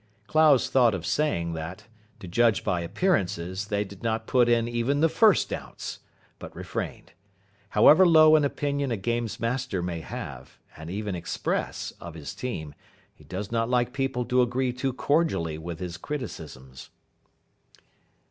[0.25, 1.85] Clowes thought of saying that,
[2.19, 5.99] to judge by appearances, they did not put in even the first ounce;
[6.39, 7.13] but refrained.
[7.69, 12.73] However low an opinion a games' master may have and even express of his team,
[13.13, 16.89] he does not like people to agree too cordially with his criticisms.